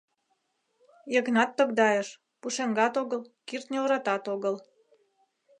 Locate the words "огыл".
3.01-3.21, 4.33-4.55